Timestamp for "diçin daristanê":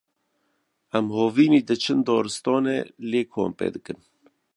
1.69-2.79